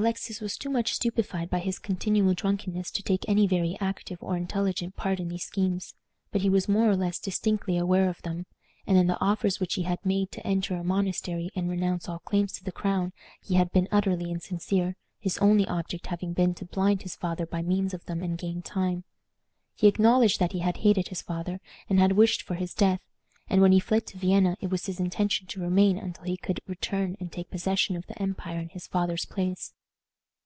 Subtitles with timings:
[0.00, 4.36] Alexis was too much stupefied by his continual drunkenness to take any very active or
[4.36, 5.96] intelligent part in these schemes,
[6.30, 8.46] but he was more or less distinctly aware of them;
[8.86, 12.20] and in the offers which he had made to enter a monastery and renounce all
[12.20, 13.12] claims to the crown
[13.42, 17.60] he had been utterly insincere, his only object having been to blind his father by
[17.60, 19.02] means of them and gain time.
[19.74, 21.60] He acknowledged that he had hated his father,
[21.90, 23.00] and had wished for his death,
[23.48, 26.60] and when he fled to Vienna it was his intention to remain until he could
[26.68, 29.74] return and take possession of the empire in his father's place.